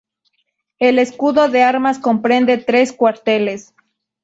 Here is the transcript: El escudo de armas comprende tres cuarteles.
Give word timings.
El 0.79 0.97
escudo 0.97 1.47
de 1.47 1.61
armas 1.61 1.99
comprende 1.99 2.57
tres 2.57 2.91
cuarteles. 2.91 3.75